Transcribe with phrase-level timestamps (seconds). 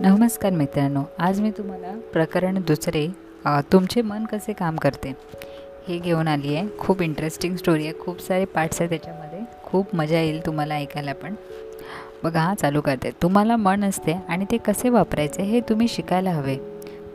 [0.00, 3.06] नमस्कार मित्रांनो आज मी तुम्हाला प्रकरण दुसरे
[3.72, 5.14] तुमचे मन कसे काम करते
[5.88, 6.66] हे घेऊन आली आहे.
[6.78, 7.92] खूप इंटरेस्टिंग स्टोरी आहे.
[8.00, 9.40] खूप सारे पार्ट्स आहेत त्याच्यामध्ये.
[9.64, 11.34] खूप मजा येईल तुम्हाला ऐकायला पण.
[12.24, 13.10] बघा हा चालू करते.
[13.22, 16.56] तुम्हाला मन असते आणि ते कसे वापरायचे हे तुम्ही शिकायला हवे.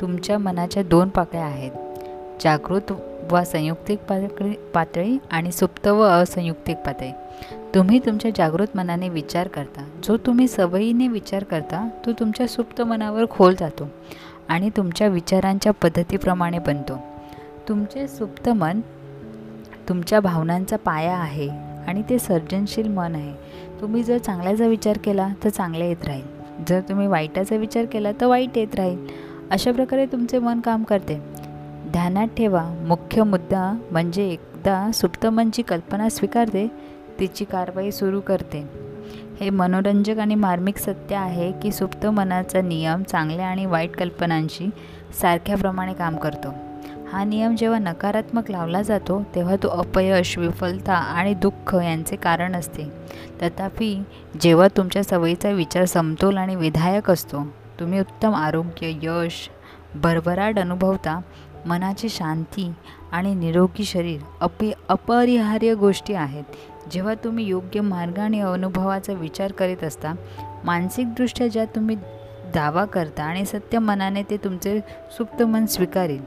[0.02, 1.72] तुमच्या मनाच्या दोन पाकळ्या आहेत.
[2.42, 2.94] जागृत
[3.32, 7.12] व संयुक्तिक पातळी पातळी आणि सुप्त व असंयुक्तिक पातळी.
[7.76, 9.84] तुम्ही तुमच्या जागृत मनाने विचार करता.
[10.04, 13.90] जो तुम्ही सवयीने विचार करता तो तुमच्या सुप्त मनावर खोल जातो
[14.50, 17.00] आणि तुमच्या विचारांच्या पद्धतीप्रमाणे बनतो.
[17.70, 18.80] तुमचे सुप्त मन
[19.90, 21.50] तुमच्या भावनांचा पाया आहे
[21.88, 23.34] आणि ते सर्जनशील मन आहे.
[23.82, 26.26] तुम्ही जर चांगल्याचा विचार केला तर चांगले येत राहील.
[26.68, 29.08] जर तुम्ही वाईटाचा विचार केला तर वाईट येत राहील.
[29.52, 31.22] अशा प्रकारे तुमचे मन काम करते.
[31.92, 32.64] ध्यानात ठेवा.
[32.88, 36.68] मुख्य मुद्दा म्हणजे एकदा सुप्त मनची कल्पना स्वीकारते
[37.20, 38.68] तिची कारवाई सुरू करते.
[39.40, 44.70] हे मनोरंजक आणि मार्मिक सत्य आहे की सुप्त मनाचा नियम चांगल्या आणि वाईट कल्पनांशी
[45.22, 46.54] सारख्याप्रमाणे काम करतो.
[47.12, 52.84] हा नियम जेव्हा नकारात्मक लावला जातो तेव्हा तो अपयश विफलता आणि दुःख यांचे कारण असते.
[53.42, 54.04] तथापि
[54.42, 57.44] जेव्हा तुमच्या सवयीचा विचार समतोल आणि विधायक असतो
[57.80, 59.50] तुम्ही उत्तम आरोग्य यश
[59.96, 61.22] भरभराट अनुभवता
[61.66, 62.72] मनाची शांती
[63.12, 66.44] आणि निरोगी शरीर अपि अपरिहार्य गोष्टी आहेत.
[66.92, 70.14] जेव्हा तुम्ही योग्य मार्ग आणि अनुभवाचा विचार करीत असता
[70.64, 71.96] मानसिकदृष्ट्या ज्या तुम्ही
[72.56, 74.80] दावा करता आणि सत्य मनाने ते तुमचे
[75.12, 76.22] सुप्त मन स्वीकारेल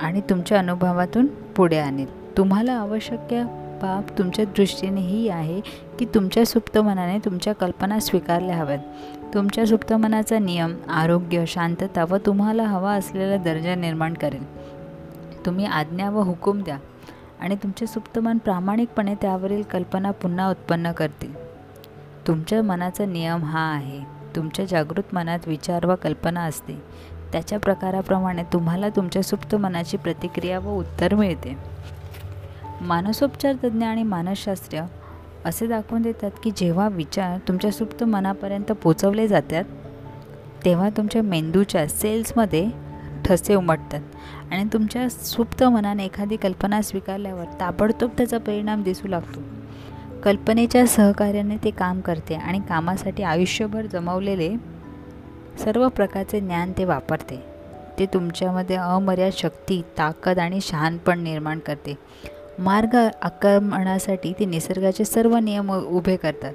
[0.00, 2.36] आणि तुमच्या अनुभवातून पुढे आणेल.
[2.36, 3.34] तुम्हाला आवश्यक
[3.82, 5.60] बाब तुमच्या दृष्टीने ही आहे
[5.98, 8.78] की तुमच्या सुप्त मनाने तुमच्या कल्पना स्वीकारल्या हव्यात.
[9.34, 14.58] तुमच्या सुप्त मनाचा नियम आरोग्य शांतता व तुम्हाला हवा असलेला दर्जा निर्माण करेल.
[15.46, 16.78] तुम्ही आज्ञा व हुकूम द्या.
[17.40, 21.34] आणि तुमचे सुप्त मन प्रामाणिकपणे त्यावरील कल्पना पुन्हा उत्पन्न करतील.
[22.26, 24.00] तुमच्या मनाचा नियम हा आहे.
[24.36, 26.82] तुमच्या जागृत मनात विचार व कल्पना असते.
[27.32, 31.58] त्याच्या प्रकाराप्रमाणे तुम्हाला तुमच्या सुप्त मनाची प्रतिक्रिया व उत्तर मिळते.
[32.80, 34.80] मानसोपचार तज्ज्ञ आणि मानसशास्त्र
[35.44, 39.64] असे दाखवून देतात की जेव्हा विचार तुमच्या सुप्त मनापर्यंत पोचवले जातात
[40.64, 42.87] तेव्हा तुमच्या मेंदूच्या सेल्समध्ये
[43.28, 44.00] ठसे उमटतात.
[44.50, 49.40] आणि तुमच्या सुप्त मनाने एखादी कल्पना स्वीकारल्यावर ताबडतोब त्याचा परिणाम दिसू लागतो.
[50.22, 54.54] कल्पनेच्या सहकार्याने ते काम करते आणि कामासाठी आयुष्यभर जमवलेले
[55.64, 57.44] सर्व प्रकारचे ज्ञान ते वापरते.
[57.98, 61.98] ते तुमच्यामध्ये अमर्याद शक्ती ताकद आणि शहाणपण निर्माण करते.
[62.58, 66.54] मार्ग आक्रमणासाठी ते निसर्गाचे सर्व नियम उभे करतात.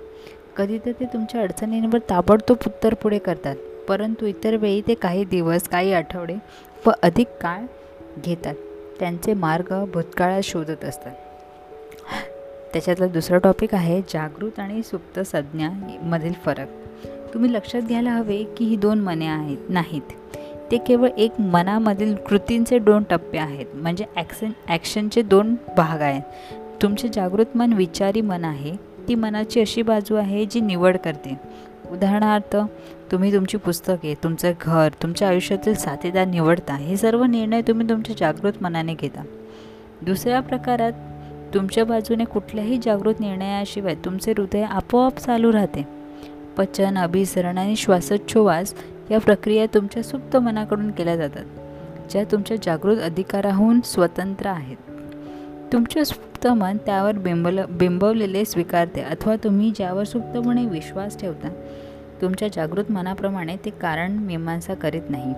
[0.58, 3.56] कधी तर ते तुमच्या अडचणींवर ताबडतोब उत्तर पुढे करतात.
[3.90, 6.36] परंतु इतर वेळी ते काही दिवस काही आठवडे
[6.86, 7.62] व अधिक काळ
[8.24, 8.56] घेतात.
[9.00, 11.12] त्यांचे मार्ग भूतकाळात शोधत असतात.
[12.74, 16.68] त्याच्यातला दुसरा टॉपिक आहे जागृत आणि सुप्त संज्ञामधील फरक.
[17.34, 20.38] तुम्ही लक्षात घ्यायला हवे की ही दोन मने आहेत नाहीत.
[20.72, 23.66] ते केवळ एक मनामधील कृतींचे दोन टप्पे आहेत.
[23.74, 26.22] म्हणजे ॲक्शन ॲक्शनचे दोन भाग आहेत.
[26.82, 28.76] तुमचे जागृत मन विचारी मन आहे.
[29.08, 31.40] ती मनाची अशी बाजू आहे जी निवड करते.
[31.94, 32.58] उदाहरणार्थ
[33.12, 38.54] तुम्ही तुमची पुस्तके तुमचं घर तुमच्या आयुष्यातील साथीदार निवडता हे सर्व निर्णय तुम्ही तुमच्या जागृत
[38.62, 39.24] मनाने घेता.
[40.02, 40.92] दुसऱ्या प्रकारात
[41.54, 45.88] तुमच्या बाजूने कुठल्याही जागृत निर्णयाशिवाय तुमचे हृदय आपोआप चालू राहते.
[46.58, 48.74] पचन अभिसरण आणि श्वासोच्छ्वास
[49.12, 51.46] या प्रक्रिया तुमच्या सुप्त मनाकडून केल्या जातात
[52.12, 54.78] ज्या तुमच्या जागृत अधिकाराहून स्वतंत्र आहेत.
[55.74, 56.06] तुमच्या
[56.44, 61.50] सुप्त मन त्यावर बिंबल बिंबवलेले स्वीकारते अथवा तुम्ही ज्यावर सुप्तपणे विश्वास ठेवता
[62.22, 65.34] तुमच्या जागृत मनाप्रमाणे ते कारण मीमांसा करीत नाही.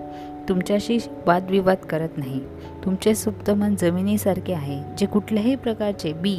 [0.48, 2.40] तुमच्याशी वादविवाद करत नाही.
[2.84, 6.36] तुमचे सुप्त मन जमिनीसारखे आहे जे कुठल्याही प्रकारचे बी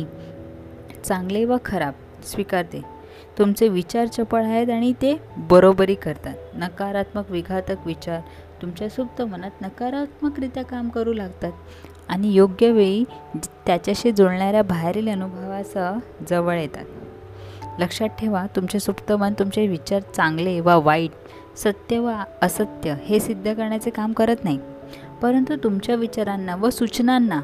[1.03, 2.81] चांगले व खराब स्वीकारते.
[3.39, 6.35] तुमचे विचार चपळ आहेत आणि ते बरोबरी करतात.
[6.55, 8.21] नकारात्मक विघातक विचार
[8.61, 11.51] तुमच्या सुप्त मनात नकारात्मकरित्या काम करू लागतात.
[12.09, 13.03] आणि योग्य वेळी
[13.65, 15.97] त्याच्याशी जुळणाऱ्या बाहेरील अनुभवासह
[16.29, 16.85] जवळ येतात.
[17.79, 21.11] लक्षात ठेवा तुमचे सुप्त मन तुमचे विचार चांगले वा वाईट
[21.57, 22.11] सत्य व
[22.41, 24.59] असत्य हे सिद्ध करण्याचे काम करत नाही
[25.21, 27.41] परंतु तुमच्या विचारांना व सूचनांना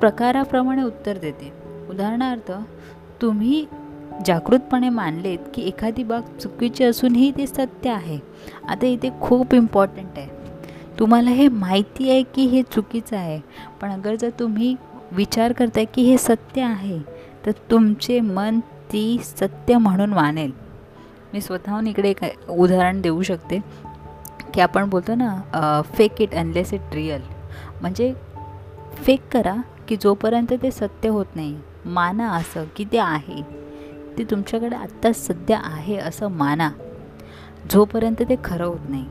[0.00, 1.52] प्रकाराप्रमाणे उत्तर देते.
[1.90, 2.52] उदाहरणार्थ
[3.22, 3.64] तुम्ही
[4.26, 8.18] जागृतपणे मानलेत की एखादी बाग चुकीची असूनही ते सत्य आहे.
[8.68, 10.35] आता इथे खूप इम्पॉर्टंट आहे.
[10.98, 13.40] तुम्हाला हे माहिती आहे की हे चुकीचं आहे.
[13.80, 14.74] पण अगर जर तुम्ही
[15.12, 16.98] विचार करताय की हे सत्य आहे
[17.46, 18.60] तर तुमचे मन
[18.92, 20.52] ती सत्य म्हणून मानेल.
[21.32, 23.60] मी स्वतःहून इकडे एक उदाहरण देऊ शकते.
[24.54, 27.20] की आपण बोलतो ना fake it unless it real
[27.80, 28.12] म्हणजे
[28.96, 29.56] फेक करा
[29.88, 31.56] की जोपर्यंत ते सत्य होत नाही.
[31.84, 33.42] माना असं की ते आहे.
[34.18, 36.70] ते तुमच्याकडे आत्ता सध्या आहे असं माना.
[37.70, 39.04] जोपर्यंत ते खरं होत नाही.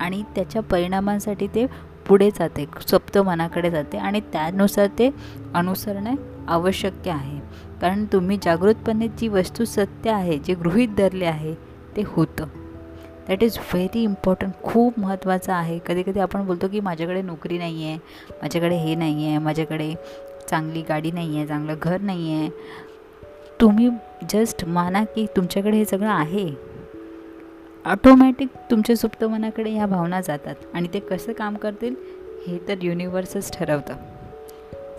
[0.00, 1.66] आणि त्याच्या परिणामांसाठी ते
[2.06, 5.10] पुढे जाते सप्त मनाकडे जाते आणि त्यानुसार ते
[5.54, 6.14] अनुसरणे
[6.48, 7.38] आवश्यक आहे.
[7.80, 11.54] कारण तुम्ही जागृतपणे जी वस्तू सत्य आहे जे गृहीत धरले आहे
[11.96, 12.46] ते होतं.
[13.28, 15.78] दॅट इज व्हेरी इम्पॉर्टंट खूप महत्त्वाचं आहे.
[15.86, 17.96] कधी कधी आपण बोलतो की माझ्याकडे नोकरी नाही आहे
[18.42, 19.94] माझ्याकडे हे नाही आहे माझ्याकडे
[20.50, 22.48] चांगली गाडी नाही आहे चांगलं घर नाही आहे.
[23.60, 23.88] तुम्ही
[24.30, 26.69] जस्ट माना की तुमच्याकडे हे सगळं आहे.
[27.86, 31.94] ऑटोमॅटिक तुमच्या सुप्त मनाकडे ह्या भावना जातात आणि ते कसं काम करतील
[32.48, 33.94] हे तर युनिव्हर्सच ठरवतं.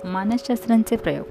[0.06, 1.26] मानसशास्त्रांचे प्रयोग.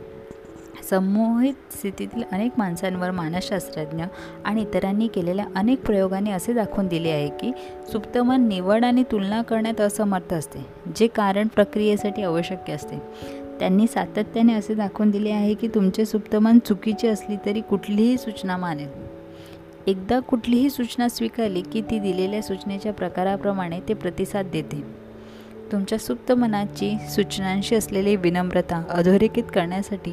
[0.90, 4.04] संमोहित स्थितीतील अनेक माणसांवर मानसशास्त्रज्ञ
[4.44, 7.52] आणि इतरांनी केलेल्या अनेक प्रयोगांनी असे दाखवून दिले आहे की
[7.92, 10.66] सुप्तमन निवड आणि तुलना करण्यात असमर्थ असते
[10.96, 13.02] जे कारण प्रक्रियेसाठी आवश्यक असते.
[13.58, 19.09] त्यांनी सातत्याने असे दाखवून दिले आहे की तुमचे सुप्तमन चुकीचे असली तरी कुठलीही सूचना मानेल.
[19.90, 24.82] एकदा कुठलीही सूचना स्वीकारली की ती दिलेल्या सूचनेच्या प्रकाराप्रमाणे ते प्रतिसाद देते.
[25.72, 30.12] तुमच्या सुप्त मनाची सूचनांशी असलेली विनम्रता अधोरेखित करण्यासाठी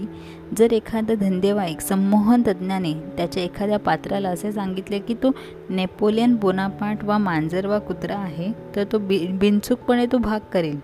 [0.58, 5.32] जर एखादा धंदेवाईक संमोहन तज्ज्ञाने त्याच्या एखाद्या पात्राला असे सांगितले की तो
[5.70, 10.80] नेपोलियन बोनापाट वा मांजर वा कुत्रा आहे तर तो बि बिनचूकपणे तो भाग करेल.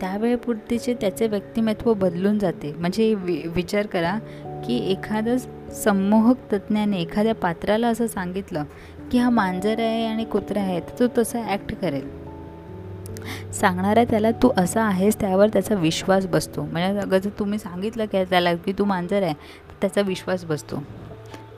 [0.00, 2.72] त्यावेळेपुरतीचे त्याचे व्यक्तिमत्व बदलून जाते.
[2.72, 4.18] म्हणजे वि विचार करा
[4.66, 5.36] की एखादं
[5.74, 8.64] संमोहक तज्ज्ञाने एखाद्या पात्राला असं सांगितलं
[9.12, 12.08] की हा मांजर आहे आणि कुत्रा आहे तर तो तसा ॲक्ट करेल.
[13.52, 16.62] सांगणारा त्याला तू असा आहेस त्यावर त्याचा विश्वास बसतो.
[16.62, 20.82] म्हणजे अगं जर तुम्ही सांगितलं की त्याला की तू मांजर आहे तर त्याचा विश्वास बसतो.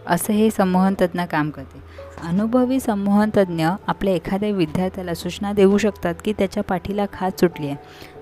[0.06, 1.82] असं हे संमोहन तज्ज्ञ काम करते.
[2.28, 7.76] अनुभवी संमोहन तज्ज्ञ आपल्या एखाद्या विद्यार्थ्याला सूचना देऊ शकतात की त्याच्या पाठीला खाज सुटली आहे.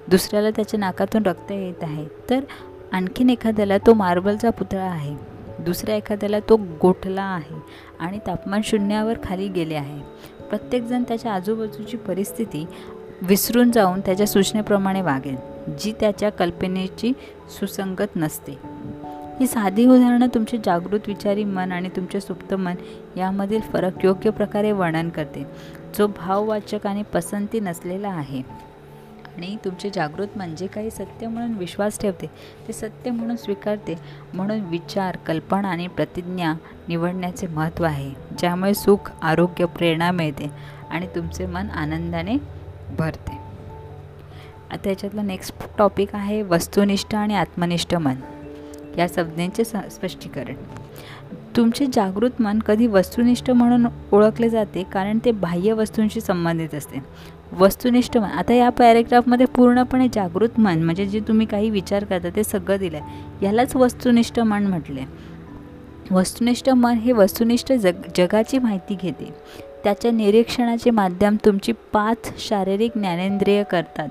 [0.08, 2.06] दुसऱ्याला त्याच्या नाकातून रक्त येत आहे.
[2.30, 2.40] तर
[2.92, 5.33] आणखीन एखाद्याला तो मार्बलचा पुतळा आहे.
[5.58, 7.56] दुसऱ्या एखाद्याला तो गोठला आहे
[7.98, 10.00] आणि तापमान शून्यावर खाली गेले आहे.
[10.48, 12.66] प्रत्येकजण त्याच्या आजूबाजूची परिस्थिती
[13.22, 15.36] विसरून जाऊन त्याच्या सूचनेप्रमाणे वागेल
[15.80, 17.12] जी त्याच्या कल्पनेची
[17.60, 18.58] सुसंगत नसते.
[19.40, 22.74] ही साधी उदाहरणं तुमचे जागृत विचारी मन आणि तुमचे सुप्त मन
[23.16, 25.46] यामधील फरक योग्य प्रकारे वर्णन करते.
[25.98, 28.42] जो भाववाचक आणि पसंती नसलेला आहे
[29.36, 32.26] आणि तुमचे जागृत मन जे काही सत्य म्हणून विश्वास ठेवते
[32.68, 33.94] ते सत्य म्हणून स्वीकारते
[34.34, 36.54] म्हणून विचार कल्पना आणि प्रतिज्ञा
[36.88, 40.50] निवडण्याचे महत्त्व आहे ज्यामुळे सुख आरोग्य प्रेरणा मिळते
[40.90, 42.36] आणि तुमचे मन आनंदाने
[42.98, 43.38] भरते.
[44.70, 48.14] आता याच्यातला नेक्स्ट टॉपिक आहे वस्तुनिष्ठ आणि आत्मनिष्ठ मन.
[48.98, 50.54] या संज्ञेचे स स्पष्टीकरण.
[51.56, 56.98] तुमचे जागृत मन कधी वस्तुनिष्ठ म्हणून ओळखले जाते कारण ते बाह्य वस्तूंशी संबंधित असते.
[57.58, 58.28] वस्तुनिष्ठ मन.
[58.28, 62.96] आता या पॅरेग्राफमध्ये पूर्णपणे जागृत मन म्हणजे जे तुम्ही काही विचार करता ते सगळं दिलं
[62.96, 65.02] आहे यालाच वस्तुनिष्ठ मन म्हटले
[66.10, 69.34] वस्तुनिष्ठ मन हे वस्तुनिष्ठ जग जगाची माहिती घेते.
[69.84, 74.08] त्याच्या निरीक्षणाचे माध्यम तुमची पाच शारीरिक ज्ञानेंद्रिय करतात.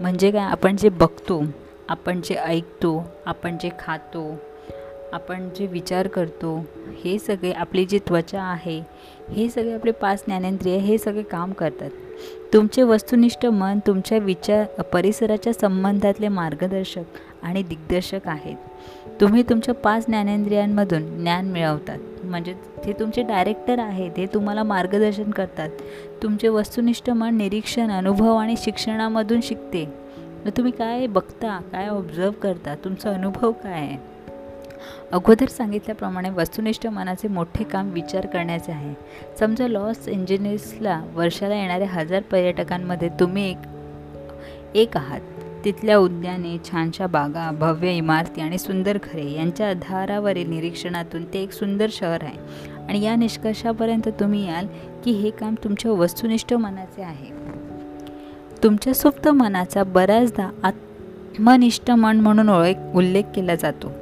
[0.00, 0.42] म्हणजे काय?
[0.42, 1.42] आपण जे बघतो
[1.88, 4.38] आपण जे ऐकतो आपण जे खातो
[5.12, 6.64] आपण जे विचार करतो
[7.04, 8.82] हे सगळे आपली जी त्वचा आहे
[9.30, 11.90] हे सगळे आपले पाच ज्ञानेंद्रिय हे सगळे काम करतात.
[12.52, 17.02] तुमचे वस्तुनिष्ठ मन तुमच्या विचार परिसराच्या संबंधातले मार्गदर्शक
[17.42, 18.56] आणि दिग्दर्शक आहेत.
[19.20, 21.98] तुम्ही तुमच्या पाच ज्ञानेंद्रियांमधून ज्ञान मिळवतात.
[22.24, 22.54] म्हणजे
[22.86, 25.70] ते तुमचे डायरेक्टर आहेत हे तुम्हाला मार्गदर्शन करतात.
[26.22, 29.88] तुमचे वस्तुनिष्ठ मन निरीक्षण अनुभव आणि शिक्षणामधून शिकते.
[30.46, 32.74] तुम्ही काय बघता काय ऑब्झर्व करता?
[32.74, 34.17] तुमचा अनुभव काय आहे?
[35.12, 38.94] अगोदर सांगितल्याप्रमाणे वस्तुनिष्ठ मनाचे मोठे काम विचार करण्याचे आहे.
[39.38, 43.56] समजा लॉस एंजिनिसला वर्षाला येणाऱ्या हजार पर्यटकांमध्ये तुम्ही एक
[44.74, 45.20] एक आहात.
[45.64, 51.86] तिथल्या उद्याने छानशा बागा भव्य इमारती आणि सुंदर घरे यांच्या आधारावरील निरीक्षणातून ते एक सुंदर
[51.92, 52.38] शहर आहे.
[52.88, 54.66] आणि या निष्कर्षापर्यंत तुम्ही याल
[55.04, 57.26] की हे काम तुमच्या वस्तुनिष्ठ मनाचे आहे.
[58.62, 63.92] तुमच्या सुप्त मनाचा बऱ्याचदा आत्मनिष्ठ मन म्हणून ओळख उल्लेख केला जातो.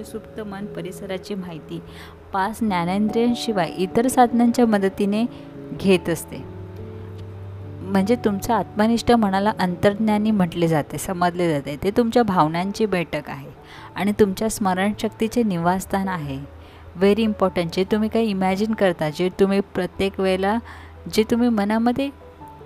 [0.00, 1.80] तुमचे सुप्त मन परिसराची माहिती
[2.32, 5.24] पाच ज्ञानेंद्रियांशिवाय इतर साधनांच्या मदतीने
[5.80, 6.36] घेत असते.
[7.82, 11.76] म्हणजे तुमचं आत्मनिष्ठ मनाला अंतर्ज्ञानी म्हटले जाते समजले जाते.
[11.82, 13.50] ते तुमच्या भावनांची बैठक आहे
[13.94, 16.38] आणि तुमच्या स्मरणशक्तीचे निवासस्थान आहे.
[16.96, 20.58] व्हेरी इम्पॉर्टंट जे तुम्ही काही इमॅजिन करता जे तुम्ही प्रत्येक वेळेला
[21.12, 22.08] जे तुम्ही मनामध्ये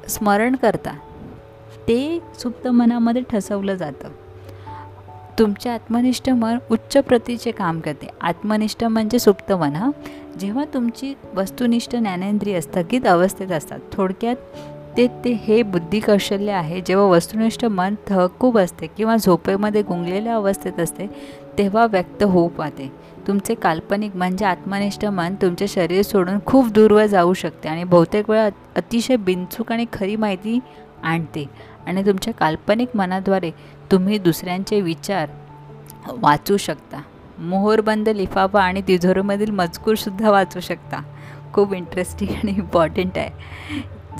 [0.08, 0.96] स्मरण करता
[1.88, 4.23] ते सुप्त मनामध्ये ठसवलं जातं.
[5.38, 8.08] तुमचे आत्मनिष्ठ मन उच्च प्रतीचे काम करते.
[8.20, 9.90] आत्मनिष्ठ म्हणजे सुप्त मन हा.
[10.40, 14.36] जेव्हा तुमची वस्तुनिष्ठ ज्ञानेंद्रिय स्थगित अवस्थेत असतात थोडक्यात
[14.96, 16.80] ते ते हे बुद्धी कौशल्य आहे.
[16.80, 21.06] जेव्हा वस्तुनिष्ठ मन तहकूब असते किंवा झोपेमध्ये गुंगलेल्या अवस्थेत असते
[21.58, 22.92] तेव्हा व्यक्त होऊ पाहते
[23.26, 28.48] तुमचे काल्पनिक म्हणजे आत्मनिष्ठ मन तुमचे शरीर सोडून खूप दूरवर जाऊ शकते आणि बहुतेक वेळा
[28.76, 30.58] अतिशय बिनचूक आणि खरी माहिती
[31.02, 31.44] आणते.
[31.86, 33.50] आणि तुमच्या काल्पनिक मनाद्वारे
[33.92, 35.30] तुम्ही दुसऱ्यांचे विचार
[36.12, 37.02] वाचू शकता.
[37.38, 41.02] मोहरबंद लिफाफा आणि तिजोरीमधील मजकूरसुद्धा वाचू शकता.
[41.52, 43.30] खूप इंटरेस्टिंग आणि इम्पॉर्टंट आहे.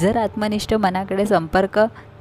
[0.00, 1.78] जर आत्मनिष्ठ मनाकडे संपर्क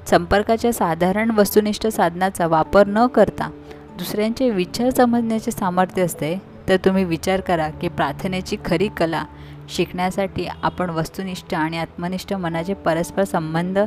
[0.09, 3.49] संपर्काच्या साधारण वस्तुनिष्ठ साधनाचा वापर न करता
[3.97, 6.35] दुसऱ्यांचे विचार समजण्याचे सामर्थ्य असते
[6.67, 9.23] तर तुम्ही विचार करा की प्रार्थनेची खरी कला
[9.69, 13.79] शिकण्यासाठी आपण वस्तुनिष्ठ आणि आत्मनिष्ठ मनाचे परस्पर संबंध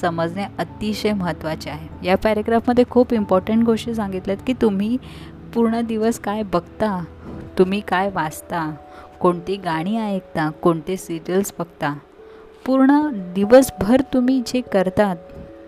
[0.00, 1.88] समजणे अतिशय महत्त्वाचे आहे.
[2.06, 4.96] या पॅरेग्राफमध्ये खूप इम्पॉर्टंट गोष्टी सांगितल्यात की तुम्ही
[5.54, 7.04] पूर्ण दिवस काय बघता
[7.58, 8.70] तुम्ही काय वाचता
[9.20, 11.94] कोणती गाणी ऐकता कोणते सिरियल्स बघता
[12.66, 15.16] पूर्ण दिवसभर तुम्ही जे करतात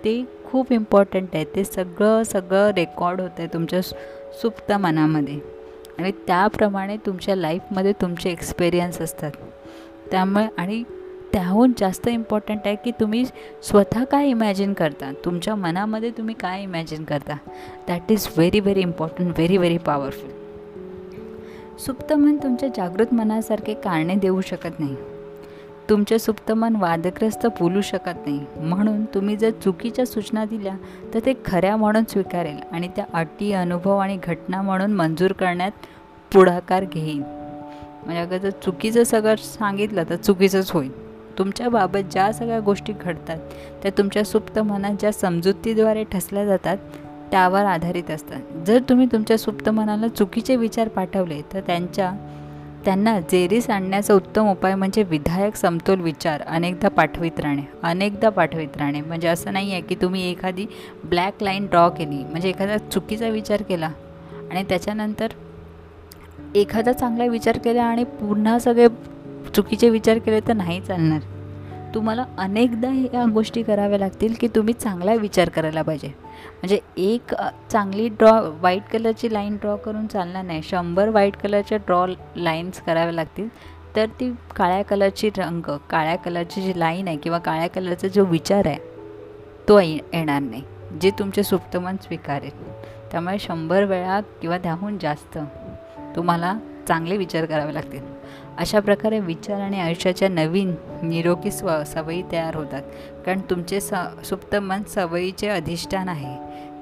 [0.04, 1.44] ते खूप इम्पॉर्टंट आहे.
[1.44, 5.38] ते सगळं सगळं रेकॉर्ड होतं आहे तुमच्या सुप्त मनामध्ये.
[5.98, 9.30] आणि त्याप्रमाणे तुमच्या लाईफमध्ये तुमचे एक्सपिरियन्स असतात.
[10.10, 10.82] त्यामुळे आणि
[11.32, 13.24] त्याहून जास्त इम्पॉर्टंट आहे की तुम्ही
[13.62, 15.12] स्वतः काय इमॅजिन करता?
[15.24, 17.36] तुमच्या मनामध्ये तुम्ही काय इमॅजिन करता?
[17.88, 20.30] That is very very important very very powerful
[21.78, 24.94] सुप्त मन तुमच्या जागृत मनासारखे कारणे देऊ शकत नाही.
[25.90, 28.40] तुमचे सुप्त मन वादग्रस्त बोलू शकत नाही.
[28.56, 30.74] म्हणून तुम्ही जर चुकीच्या सूचना दिल्या
[31.14, 35.70] तर ते खऱ्या म्हणून स्वीकारेल आणि त्या अटी अनुभव आणि घटना म्हणून मंजूर करण्यात
[36.32, 37.22] पुढाकार घेईल.
[38.06, 40.90] म्हणजे अगर जर चुकीचं सगळं सांगितलं तर चुकीचंच होईल.
[41.38, 43.38] तुमच्याबाबत ज्या सगळ्या गोष्टी घडतात
[43.82, 46.76] त्या तुमच्या सुप्त मनात ज्या समजुतीद्वारे ठसल्या जातात
[47.30, 48.40] त्यावर आधारित असतात.
[48.66, 52.12] जर तुम्ही तुमच्या सुप्त मनाला चुकीचे विचार पाठवले तर त्यांच्या
[52.84, 57.62] त्यांना जेरीस आणण्याचा उत्तम उपाय म्हणजे विधायक समतोल विचार अनेकदा पाठवित राहणे.
[57.82, 59.00] अनेकदा पाठवित राहणे.
[59.00, 60.66] म्हणजे असं नाही आहे की तुम्ही एखादी
[61.04, 63.90] ब्लॅक लाईन ड्रॉ केली म्हणजे एखादा चुकीचा विचार केला
[64.50, 65.32] आणि त्याच्यानंतर
[66.56, 68.88] एखादा चांगला विचार केला आणि पुन्हा सगळे
[69.54, 71.20] चुकीचे विचार केले तर नाही चालणार.
[71.94, 76.08] तुम्हाला अनेकदा या गोष्टी कराव्या लागतील की तुम्ही चांगला विचार करायला पाहिजे.
[76.08, 77.34] म्हणजे एक
[77.70, 80.62] चांगली ड्रॉ व्हाईट कलरची लाईन ड्रॉ करून चालणार नाही.
[80.62, 83.48] शंभर व्हाईट कलरच्या ड्रॉ लाईन्स कराव्या लागतील.
[83.96, 88.66] तर ती काळ्या कलरची रंग काळ्या कलरची जी लाईन आहे किंवा काळ्या कलरचा जो विचार
[88.66, 88.78] आहे
[89.68, 90.62] तो येणार नाही.
[91.00, 92.72] जे तुमचे सुप्तमन स्वीकारेल.
[93.10, 95.38] त्यामुळे शंभर वेळा किंवा त्याहून जास्त
[96.16, 96.58] तुम्हाला
[96.88, 98.00] चांगले विचार करावे लागतील.
[98.58, 102.82] अशा प्रकारे विचार आणि आयुष्याच्या नवीन निरोगी स्व सवयी तयार होतात.
[103.26, 103.90] कारण तुमचे स
[104.24, 106.36] सुप्त मन सवयीचे अधिष्ठान आहे.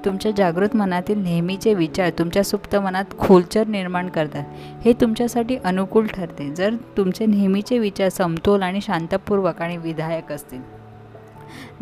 [0.05, 4.43] तुमच्या जागृत मनातील नेहमीचे विचार तुमच्या सुप्त मनात खोलचर निर्माण करतात.
[4.85, 6.55] हे तुमच्यासाठी अनुकूल ठरते.
[6.55, 10.84] जर तुमचे नेहमीचे विचार समतोल आणि शांतपूर्वक आणि विधायक असतील.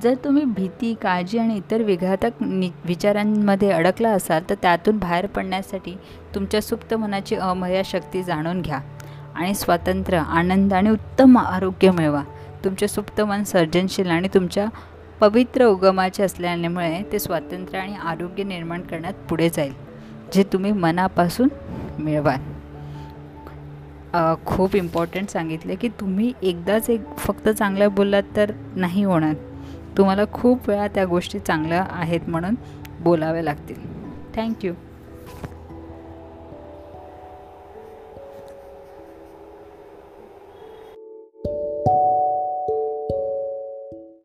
[0.03, 5.95] जर तुम्ही भीती काळजी आणि इतर विघातक नि विचारांमध्ये अडकला असाल तर त्यातून बाहेर पडण्यासाठी
[6.35, 8.79] तुमच्या सुप्त मनाची अमर्या शक्ती जाणून घ्या
[9.35, 12.23] आणि स्वातंत्र्य आनंद आणि उत्तम आरोग्य मिळवा.
[12.65, 14.65] तुमचे सुप्त मन सर्जनशील आणि तुमच्या
[15.19, 19.73] पवित्र उगमाचे असल्यामुळे ते स्वातंत्र्य आणि आरोग्य निर्माण करण्यात पुढे जाईल
[20.33, 21.49] जे तुम्ही मनापासून
[21.99, 22.39] मिळवाल.
[24.45, 29.33] खूप इम्पॉर्टंट सांगितले की तुम्ही एकदाच एक फक्त चांगलं बोललात तर नाही होणार.
[29.97, 32.55] तुम्हाला खूप वेळा त्या गोष्टी चांगल्या आहेत म्हणून
[32.99, 33.75] बोलाव्या लागतील.
[34.35, 34.73] थँक्यू